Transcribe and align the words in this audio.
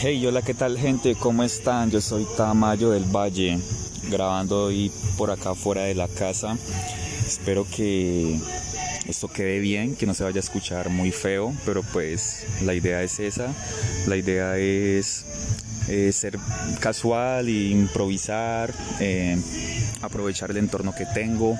Hey, 0.00 0.24
hola, 0.24 0.42
¿qué 0.42 0.54
tal 0.54 0.78
gente? 0.78 1.16
¿Cómo 1.16 1.42
están? 1.42 1.90
Yo 1.90 2.00
soy 2.00 2.24
Tamayo 2.36 2.90
del 2.90 3.02
Valle, 3.02 3.58
grabando 4.08 4.66
hoy 4.66 4.92
por 5.16 5.32
acá 5.32 5.56
fuera 5.56 5.82
de 5.82 5.96
la 5.96 6.06
casa. 6.06 6.56
Espero 7.26 7.66
que 7.68 8.38
esto 9.08 9.26
quede 9.26 9.58
bien, 9.58 9.96
que 9.96 10.06
no 10.06 10.14
se 10.14 10.22
vaya 10.22 10.36
a 10.36 10.38
escuchar 10.38 10.88
muy 10.88 11.10
feo, 11.10 11.52
pero 11.66 11.82
pues 11.82 12.46
la 12.62 12.74
idea 12.74 13.02
es 13.02 13.18
esa. 13.18 13.52
La 14.06 14.16
idea 14.16 14.56
es 14.56 15.24
eh, 15.88 16.12
ser 16.12 16.38
casual 16.78 17.48
e 17.48 17.70
improvisar, 17.70 18.72
eh, 19.00 19.36
aprovechar 20.02 20.50
el 20.50 20.58
entorno 20.58 20.94
que 20.94 21.06
tengo, 21.06 21.56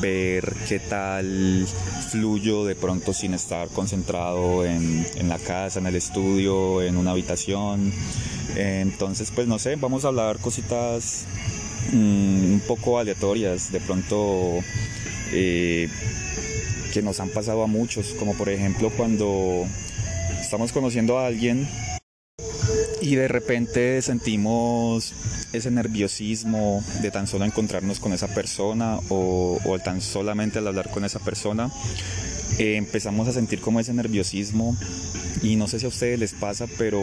ver 0.00 0.54
qué 0.68 0.78
tal 0.78 1.66
fluyo 2.10 2.64
de 2.64 2.74
pronto 2.74 3.12
sin 3.12 3.34
estar 3.34 3.68
concentrado 3.68 4.64
en, 4.64 5.06
la 5.28 5.38
casa, 5.38 5.78
en 5.78 5.86
el 5.86 5.96
estudio, 5.96 6.82
en 6.82 6.96
una 6.96 7.12
habitación. 7.12 7.92
Entonces, 8.56 9.30
pues 9.34 9.46
no 9.46 9.58
sé, 9.58 9.76
vamos 9.76 10.04
a 10.04 10.08
hablar 10.08 10.38
cositas 10.38 11.24
mm, 11.92 12.52
un 12.54 12.62
poco 12.66 12.98
aleatorias, 12.98 13.70
de 13.72 13.80
pronto 13.80 14.60
eh, 15.32 15.88
que 16.92 17.02
nos 17.02 17.20
han 17.20 17.28
pasado 17.28 17.62
a 17.62 17.66
muchos, 17.66 18.14
como 18.18 18.34
por 18.34 18.48
ejemplo 18.48 18.90
cuando 18.96 19.66
estamos 20.40 20.72
conociendo 20.72 21.18
a 21.18 21.26
alguien 21.26 21.68
y 23.00 23.14
de 23.14 23.28
repente 23.28 24.00
sentimos 24.02 25.12
ese 25.52 25.70
nerviosismo 25.70 26.82
de 27.02 27.10
tan 27.10 27.26
solo 27.26 27.44
encontrarnos 27.44 28.00
con 28.00 28.12
esa 28.12 28.28
persona 28.28 28.98
o, 29.08 29.78
tan 29.84 30.00
solamente 30.00 30.58
al 30.58 30.66
hablar 30.66 30.90
con 30.90 31.04
esa 31.04 31.18
persona, 31.18 31.70
eh, 32.58 32.76
empezamos 32.76 33.28
a 33.28 33.32
sentir 33.32 33.60
como 33.60 33.80
ese 33.80 33.92
nerviosismo. 33.92 34.76
Y 35.42 35.56
no 35.56 35.68
sé 35.68 35.78
si 35.78 35.84
a 35.84 35.88
ustedes 35.88 36.18
les 36.18 36.32
pasa, 36.32 36.66
pero 36.78 37.02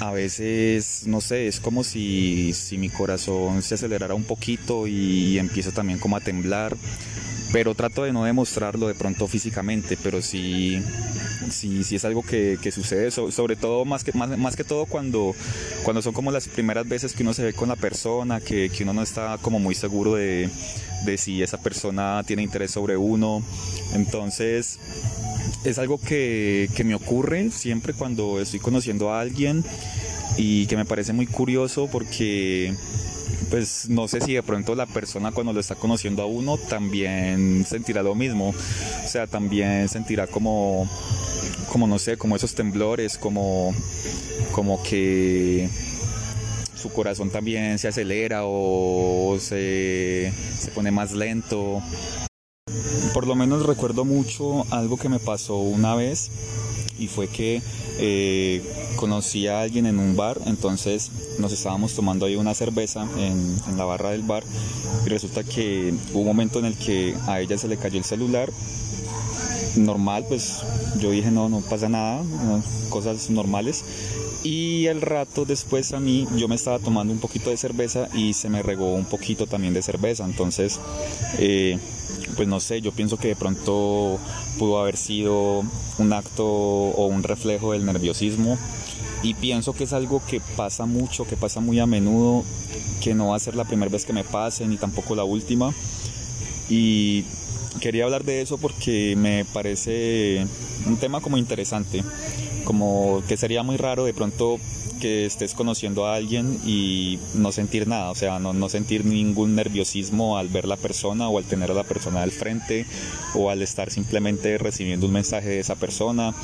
a 0.00 0.12
veces, 0.12 1.04
no 1.06 1.20
sé, 1.20 1.48
es 1.48 1.58
como 1.60 1.82
si, 1.82 2.52
si 2.52 2.78
mi 2.78 2.90
corazón 2.90 3.62
se 3.62 3.74
acelerara 3.74 4.14
un 4.14 4.24
poquito 4.24 4.86
y 4.86 5.38
empiezo 5.38 5.72
también 5.72 5.98
como 5.98 6.16
a 6.16 6.20
temblar 6.20 6.76
pero 7.52 7.74
trato 7.74 8.04
de 8.04 8.12
no 8.12 8.24
demostrarlo 8.24 8.88
de 8.88 8.94
pronto 8.94 9.26
físicamente, 9.26 9.96
pero 10.02 10.20
sí, 10.20 10.82
sí, 11.50 11.82
sí 11.84 11.96
es 11.96 12.04
algo 12.04 12.22
que, 12.22 12.58
sucede, 12.72 13.10
sobre 13.10 13.56
todo 13.56 13.84
más 13.84 14.04
que, 14.04 14.12
más, 14.12 14.56
que 14.56 14.64
todo 14.64 14.86
cuando, 14.86 15.34
cuando 15.82 16.02
son 16.02 16.12
como 16.12 16.30
las 16.30 16.48
primeras 16.48 16.86
veces 16.88 17.14
que 17.14 17.22
uno 17.22 17.32
se 17.32 17.44
ve 17.44 17.52
con 17.54 17.68
la 17.68 17.76
persona, 17.76 18.40
que, 18.40 18.70
uno 18.82 18.92
no 18.92 19.02
está 19.02 19.38
como 19.40 19.58
muy 19.58 19.74
seguro 19.74 20.14
de, 20.14 20.50
si 21.16 21.42
esa 21.42 21.58
persona 21.58 22.22
tiene 22.26 22.42
interés 22.42 22.70
sobre 22.70 22.96
uno, 22.96 23.42
entonces 23.94 24.78
es 25.64 25.78
algo 25.78 25.98
que, 25.98 26.68
que 26.76 26.84
me 26.84 26.94
ocurre 26.94 27.50
siempre 27.50 27.94
cuando 27.94 28.40
estoy 28.40 28.60
conociendo 28.60 29.12
a 29.12 29.20
alguien 29.20 29.64
y 30.36 30.66
que 30.66 30.76
me 30.76 30.84
parece 30.84 31.12
muy 31.12 31.26
curioso 31.26 31.88
porque 31.90 32.74
pues 33.50 33.88
no 33.88 34.08
sé 34.08 34.20
si 34.20 34.34
de 34.34 34.42
pronto 34.42 34.74
la 34.74 34.86
persona 34.86 35.32
cuando 35.32 35.52
lo 35.52 35.60
está 35.60 35.74
conociendo 35.74 36.22
a 36.22 36.26
uno 36.26 36.58
también 36.58 37.64
sentirá 37.66 38.02
lo 38.02 38.14
mismo, 38.14 38.50
o 38.50 39.08
sea, 39.08 39.26
también 39.26 39.88
sentirá 39.88 40.26
como, 40.26 40.88
como 41.70 41.86
no 41.86 41.98
sé, 41.98 42.16
como 42.16 42.36
esos 42.36 42.54
temblores, 42.54 43.18
como, 43.18 43.74
como 44.52 44.82
que 44.82 45.68
su 46.74 46.90
corazón 46.92 47.30
también 47.30 47.78
se 47.78 47.88
acelera 47.88 48.42
o 48.44 49.36
se, 49.40 50.32
se 50.58 50.70
pone 50.70 50.90
más 50.90 51.12
lento. 51.12 51.82
Por 53.14 53.26
lo 53.26 53.34
menos 53.34 53.66
recuerdo 53.66 54.04
mucho 54.04 54.64
algo 54.70 54.96
que 54.98 55.08
me 55.08 55.18
pasó 55.18 55.56
una 55.56 55.94
vez 55.94 56.30
y 56.98 57.08
fue 57.08 57.28
que 57.28 57.62
eh, 57.98 58.62
conocí 58.96 59.46
a 59.46 59.60
alguien 59.60 59.86
en 59.86 59.98
un 59.98 60.16
bar, 60.16 60.40
entonces 60.46 61.10
nos 61.38 61.52
estábamos 61.52 61.94
tomando 61.94 62.26
ahí 62.26 62.36
una 62.36 62.54
cerveza 62.54 63.08
en, 63.18 63.56
la 63.76 63.84
barra 63.84 64.10
del 64.10 64.22
bar 64.22 64.42
y 65.06 65.08
resulta 65.08 65.44
que 65.44 65.94
hubo 66.12 66.20
un 66.20 66.26
momento 66.26 66.58
en 66.58 66.64
el 66.64 66.76
que 66.76 67.14
a 67.26 67.40
ella 67.40 67.56
se 67.58 67.68
le 67.68 67.76
cayó 67.76 67.98
el 67.98 68.04
celular 68.04 68.50
normal, 69.76 70.24
pues 70.28 70.62
yo 70.98 71.10
dije 71.10 71.30
no, 71.30 71.48
no 71.48 71.60
pasa 71.60 71.88
nada, 71.88 72.22
cosas 72.88 73.30
normales. 73.30 73.84
Y 74.44 74.86
el 74.86 75.00
rato 75.00 75.44
después 75.44 75.92
a 75.92 76.00
mí 76.00 76.26
yo 76.36 76.46
me 76.46 76.54
estaba 76.54 76.78
tomando 76.78 77.12
un 77.12 77.18
poquito 77.18 77.50
de 77.50 77.56
cerveza 77.56 78.08
y 78.14 78.34
se 78.34 78.48
me 78.48 78.62
regó 78.62 78.94
un 78.94 79.04
poquito 79.04 79.46
también 79.46 79.74
de 79.74 79.82
cerveza. 79.82 80.24
Entonces, 80.24 80.78
eh, 81.38 81.78
pues 82.38 82.46
no 82.46 82.60
sé, 82.60 82.80
yo 82.80 82.92
pienso 82.92 83.16
que 83.16 83.26
de 83.26 83.34
pronto 83.34 84.16
pudo 84.60 84.78
haber 84.78 84.96
sido 84.96 85.64
un 85.98 86.12
acto 86.12 86.46
o 86.46 87.06
un 87.06 87.24
reflejo 87.24 87.72
del 87.72 87.84
nerviosismo 87.84 88.56
y 89.24 89.34
pienso 89.34 89.72
que 89.72 89.82
es 89.82 89.92
algo 89.92 90.22
que 90.24 90.40
pasa 90.56 90.86
mucho, 90.86 91.26
que 91.26 91.36
pasa 91.36 91.58
muy 91.58 91.80
a 91.80 91.86
menudo, 91.86 92.44
que 93.02 93.12
no 93.12 93.30
va 93.30 93.36
a 93.36 93.40
ser 93.40 93.56
la 93.56 93.64
primera 93.64 93.90
vez 93.90 94.04
que 94.04 94.12
me 94.12 94.22
pase 94.22 94.68
ni 94.68 94.76
tampoco 94.76 95.16
la 95.16 95.24
última. 95.24 95.74
Y 96.68 97.24
quería 97.80 98.04
hablar 98.04 98.22
de 98.22 98.40
eso 98.40 98.56
porque 98.56 99.16
me 99.16 99.44
parece 99.44 100.46
un 100.86 100.96
tema 100.96 101.20
como 101.20 101.38
interesante, 101.38 102.04
como 102.62 103.20
que 103.26 103.36
sería 103.36 103.64
muy 103.64 103.78
raro 103.78 104.04
de 104.04 104.14
pronto 104.14 104.60
que 104.98 105.26
estés 105.26 105.54
conociendo 105.54 106.06
a 106.06 106.14
alguien 106.14 106.58
y 106.64 107.18
no 107.34 107.52
sentir 107.52 107.88
nada, 107.88 108.10
o 108.10 108.14
sea, 108.14 108.38
no, 108.38 108.68
sentir 108.68 109.04
ningún 109.04 109.54
nerviosismo 109.54 110.38
al 110.38 110.48
ver 110.48 110.66
la 110.66 110.76
persona 110.76 111.28
o 111.28 111.38
al 111.38 111.44
tener 111.44 111.70
a 111.70 111.74
la 111.74 111.84
persona 111.84 112.22
al 112.22 112.32
frente 112.32 112.86
o 113.34 113.50
al 113.50 113.62
estar 113.62 113.90
simplemente 113.90 114.58
recibiendo 114.58 115.06
un 115.06 115.12
mensaje 115.12 115.48
de 115.48 115.60
esa 115.60 115.76
persona. 115.76 116.34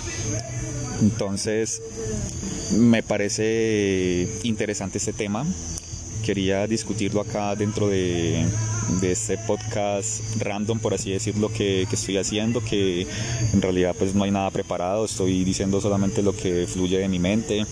Entonces, 1.01 1.83
me 2.73 3.03
parece 3.03 4.29
interesante 4.43 4.99
este 4.99 5.13
tema. 5.13 5.45
Quería 6.25 6.67
discutirlo 6.67 7.21
acá 7.21 7.55
dentro 7.55 7.89
de, 7.89 8.47
este 9.03 9.37
podcast 9.37 10.23
random, 10.41 10.79
por 10.79 10.95
así 10.95 11.11
decirlo, 11.11 11.53
que, 11.53 11.87
que, 11.91 11.97
estoy 11.97 12.17
haciendo, 12.17 12.65
que 12.65 13.07
en 13.53 13.61
realidad 13.61 13.95
pues 13.99 14.15
no 14.15 14.25
hay 14.25 14.31
nada 14.31 14.51
preparado, 14.51 15.05
estoy 15.05 15.45
diciendo 15.45 15.81
solamente 15.83 16.23
lo 16.23 16.35
que 16.35 16.67
fluye 16.67 16.99
de 16.99 17.09
mi 17.09 17.19
mente. 17.19 17.67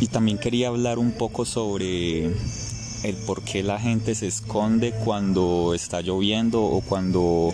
Y 0.00 0.08
también 0.08 0.38
quería 0.38 0.68
hablar 0.68 0.98
un 0.98 1.12
poco 1.12 1.44
sobre 1.44 2.26
el 2.26 3.14
por 3.26 3.42
qué 3.42 3.62
la 3.62 3.78
gente 3.78 4.14
se 4.14 4.26
esconde 4.26 4.92
cuando 4.92 5.72
está 5.74 6.00
lloviendo 6.00 6.62
o 6.62 6.80
cuando 6.80 7.52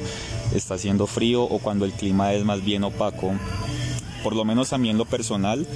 está 0.55 0.75
haciendo 0.75 1.07
frío 1.07 1.43
o 1.45 1.59
cuando 1.59 1.85
el 1.85 1.93
clima 1.93 2.33
es 2.33 2.45
más 2.45 2.65
bien 2.65 2.85
opaco 2.85 3.35
por 4.23 4.37
lo 4.37 4.45
menos 4.45 4.73
a 4.73 4.77
en 4.77 4.99
lo 4.99 5.05
personal, 5.05 5.67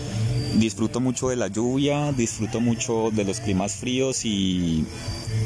disfruto 0.54 1.00
mucho 1.00 1.28
de 1.28 1.36
la 1.36 1.48
lluvia, 1.48 2.12
disfruto 2.12 2.60
mucho 2.60 3.10
de 3.12 3.24
los 3.24 3.40
climas 3.40 3.74
fríos 3.74 4.24
y 4.24 4.84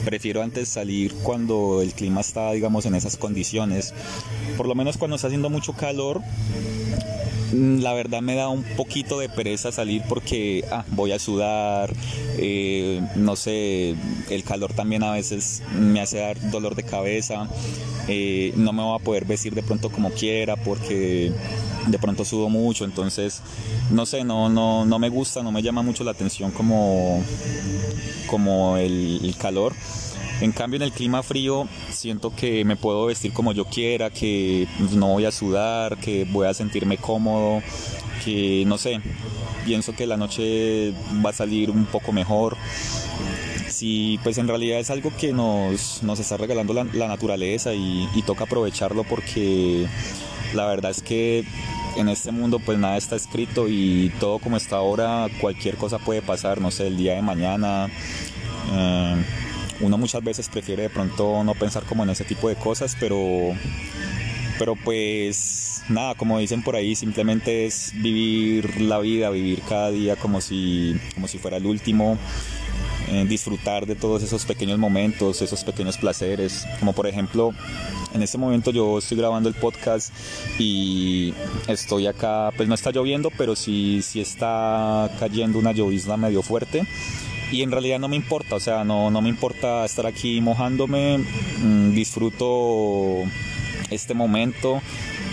prefiero 0.05 0.43
antes 0.43 0.69
salir 0.69 1.15
cuando 1.23 1.83
el 1.83 1.93
clima 1.93 2.21
está, 2.21 2.53
digamos, 2.53 2.87
en 2.87 2.95
esas 2.95 3.17
condiciones. 3.17 3.95
Por 4.57 4.67
lo 4.67 4.75
menos 4.75 4.99
cuando 4.99 5.17
está 5.17 5.29
haciendo 5.29 5.51
mucho 5.51 5.73
calor, 5.73 6.21
la 7.53 7.93
verdad 7.93 8.21
me 8.21 8.34
da 8.34 8.49
un 8.49 8.62
poquito 8.62 9.19
de 9.19 9.28
pereza 9.28 9.72
salir 9.72 10.03
porque 10.09 10.65
ah, 10.71 10.84
voy 10.88 11.12
a 11.12 11.19
sudar, 11.19 11.93
eh, 12.38 13.00
no 13.16 13.37
sé, 13.37 13.97
el 14.31 14.44
calor 14.44 14.72
también 14.72 15.03
a 15.03 15.12
veces 15.12 15.62
me 15.75 16.00
hace 16.00 16.19
dar 16.19 16.50
dolor 16.50 16.75
de 16.75 16.84
cabeza, 16.84 17.49
eh, 18.09 18.53
no 18.56 18.72
me 18.72 18.83
voy 18.83 18.97
a 18.97 19.03
poder 19.03 19.25
vestir 19.25 19.55
de 19.55 19.62
pronto 19.62 19.91
como 19.91 20.10
quiera 20.10 20.56
porque 20.56 21.33
de 21.87 21.99
pronto 21.99 22.25
sudo 22.25 22.49
mucho, 22.49 22.84
entonces 22.84 23.43
no 23.91 24.06
sé, 24.06 24.25
no, 24.25 24.49
no, 24.49 24.84
no 24.84 24.99
me 24.99 25.09
gusta, 25.09 25.43
no 25.43 25.53
me 25.53 25.62
llama 25.62 25.83
mucho 25.83 26.05
la 26.05 26.12
atención 26.12 26.50
como, 26.50 27.22
como 28.27 28.77
el, 28.77 29.34
calor. 29.39 29.75
En 30.41 30.53
cambio 30.53 30.77
en 30.77 30.83
el 30.83 30.93
clima 30.93 31.23
frío 31.23 31.69
siento 31.91 32.34
que 32.34 32.65
me 32.65 32.77
puedo 32.77 33.06
vestir 33.06 33.33
como 33.33 33.53
yo 33.53 33.67
quiera, 33.67 34.09
que 34.09 34.67
no 34.95 35.09
voy 35.09 35.27
a 35.27 35.31
sudar, 35.31 35.99
que 35.99 36.25
voy 36.25 36.47
a 36.47 36.55
sentirme 36.55 36.97
cómodo, 36.97 37.62
que 38.25 38.65
no 38.67 38.78
sé, 38.78 39.01
pienso 39.66 39.95
que 39.95 40.07
la 40.07 40.16
noche 40.16 40.95
va 41.25 41.31
a 41.31 41.34
salir 41.34 41.71
un 41.71 41.84
poco 41.84 42.13
mejor. 42.13 42.57
Sí, 43.69 44.19
pues 44.22 44.39
en 44.39 44.48
realidad 44.48 44.78
es 44.78 44.91
algo 44.91 45.13
que 45.16 45.33
nos, 45.33 46.03
nos 46.03 46.19
está 46.19 46.37
regalando 46.37 46.72
la, 46.72 46.84
naturaleza 46.84 47.75
y, 47.75 48.09
toca 48.27 48.45
aprovecharlo 48.45 49.04
porque 49.04 49.87
la 50.54 50.66
verdad 50.66 50.91
es 50.91 51.03
que 51.03 51.45
en 51.97 52.09
este 52.09 52.31
mundo 52.33 52.59
pues 52.59 52.78
nada 52.78 52.97
está 52.97 53.16
escrito 53.16 53.69
y 53.69 54.13
todo 54.21 54.39
como 54.39 54.57
está 54.57 54.77
ahora, 54.77 55.28
cualquier 55.41 55.77
cosa 55.77 55.98
puede 55.98 56.22
pasar, 56.22 56.60
no 56.60 56.71
sé, 56.71 56.87
el 56.87 56.97
día 56.97 57.15
de 57.15 57.22
mañana. 57.22 57.89
Eh, 58.72 59.25
uno 59.80 59.98
muchas 59.98 60.22
veces 60.22 60.48
prefiere 60.48 60.84
de 60.84 60.91
pronto 60.91 61.42
no 61.44 61.54
pensar 61.54 61.84
como 61.84 62.03
en 62.03 62.10
ese 62.10 62.24
tipo 62.24 62.48
de 62.48 62.56
cosas, 62.56 62.97
pero, 62.98 63.54
pero 64.59 64.77
pues 64.77 65.82
nada, 65.88 66.15
como 66.15 66.38
dicen 66.38 66.62
por 66.62 66.77
ahí, 66.77 66.94
simplemente 66.94 67.66
es 67.66 67.92
vivir 67.97 68.80
la 68.80 68.98
vida, 68.98 69.30
vivir 69.30 69.62
cada 69.68 69.91
día 69.91 70.16
como 70.16 70.41
si, 70.41 70.97
como 71.15 71.28
si 71.28 71.38
fuera 71.38 71.56
el 71.56 71.66
último. 71.66 72.18
eh, 73.09 73.24
disfrutar 73.28 73.86
de 73.86 73.97
todos 73.97 74.22
esos 74.22 74.44
pequeños 74.44 74.78
momentos, 74.78 75.42
esos 75.42 75.65
pequeños 75.65 75.98
placeres, 75.98 76.65
como 76.78 76.92
por 76.92 77.06
ejemplo 77.09 77.53
en 78.15 78.22
este 78.22 78.38
momento 78.38 78.71
yo 78.71 78.98
estoy 78.98 79.18
grabando 79.18 79.48
el 79.48 79.54
podcast 79.54 80.12
y 80.59 81.34
estoy 81.66 82.06
acá, 82.06 82.53
pues 82.56 82.68
no 82.68 82.74
está 82.74 82.91
lloviendo, 82.92 83.30
pero 83.36 83.56
sí, 83.56 84.00
sí 84.03 84.21
está 84.21 85.10
cayendo 85.18 85.59
una 85.59 85.72
llovizna 85.72 86.16
medio 86.16 86.42
fuerte 86.42 86.86
y 87.51 87.63
en 87.63 87.71
realidad 87.71 87.99
no 87.99 88.09
me 88.09 88.17
importa, 88.17 88.57
o 88.57 88.61
sea, 88.61 88.85
no, 88.85 89.11
no 89.11 89.21
me 89.21 89.29
importa 89.29 89.85
estar 89.85 90.07
aquí 90.07 90.41
mojándome, 90.41 91.19
mm, 91.19 91.93
disfruto 91.95 93.25
este 93.91 94.15
momento. 94.15 94.81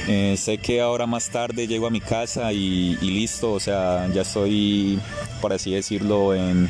Eh, 0.09 0.37
sé 0.37 0.57
que 0.57 0.79
ahora 0.79 1.05
más 1.05 1.29
tarde 1.29 1.67
llego 1.67 1.85
a 1.85 1.89
mi 1.89 1.99
casa 1.99 2.53
y, 2.53 2.95
listo, 3.01 3.51
o 3.51 3.59
sea, 3.59 4.07
ya 4.13 4.21
estoy, 4.21 4.99
por 5.41 5.51
así 5.51 5.71
decirlo, 5.71 6.33
en, 6.33 6.69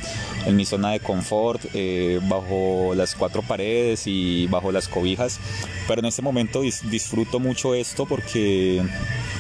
mi 0.52 0.66
zona 0.66 0.92
de 0.92 1.02
confort, 1.02 1.62
eh, 1.74 2.20
bajo 2.24 2.94
las 2.96 3.14
cuatro 3.16 3.44
paredes 3.44 4.08
y 4.08 4.48
bajo 4.48 4.72
las 4.72 4.88
cobijas. 4.88 5.40
Pero 5.88 6.00
en 6.00 6.06
este 6.06 6.22
momento 6.22 6.62
disfruto 6.62 7.40
mucho 7.40 7.76
esto 7.76 8.06
porque 8.06 8.82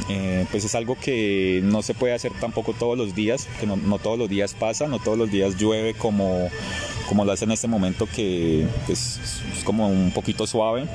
eh, 0.09 0.45
pues 0.51 0.63
es 0.63 0.73
algo 0.75 0.97
que 0.99 1.59
no 1.63 1.81
se 1.81 1.93
puede 1.93 2.13
hacer 2.13 2.31
tampoco 2.39 2.73
todos 2.73 2.97
los 2.97 3.13
días, 3.13 3.47
que 3.59 3.67
no, 3.67 3.77
todos 3.99 4.17
los 4.17 4.29
días 4.29 4.53
pasa, 4.53 4.87
no 4.87 4.99
todos 4.99 5.17
los 5.17 5.29
días 5.29 5.57
llueve 5.57 5.93
como, 5.93 6.49
como 7.09 7.25
lo 7.25 7.31
hace 7.31 7.45
en 7.45 7.51
este 7.51 7.67
momento 7.67 8.07
que 8.07 8.65
pues, 8.85 9.19
es 9.55 9.63
como 9.63 9.89
un 9.89 10.11
poquito 10.11 10.47
suave 10.47 10.85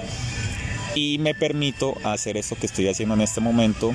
y 0.94 1.19
me 1.19 1.35
permito 1.35 1.97
hacer 2.05 2.37
esto 2.37 2.56
que 2.56 2.67
estoy 2.67 2.88
haciendo 2.88 3.14
en 3.14 3.23
este 3.23 3.41
momento 3.41 3.94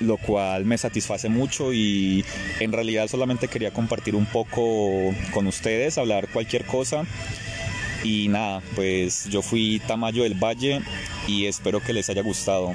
lo 0.00 0.16
cual 0.16 0.64
me 0.64 0.78
satisface 0.78 1.28
mucho 1.28 1.72
y 1.72 2.24
en 2.60 2.72
realidad 2.72 3.08
solamente 3.08 3.48
quería 3.48 3.72
compartir 3.72 4.14
un 4.16 4.26
poco 4.26 5.14
con 5.32 5.46
ustedes, 5.46 5.96
hablar 5.98 6.28
cualquier 6.28 6.64
cosa. 6.64 7.04
Y 8.02 8.26
nada, 8.28 8.62
pues 8.74 9.28
yo 9.30 9.42
fui 9.42 9.80
Tamayo 9.86 10.24
del 10.24 10.34
Valle 10.34 10.82
y 11.28 11.46
espero 11.46 11.80
que 11.80 11.92
les 11.92 12.10
haya 12.10 12.22
gustado. 12.22 12.74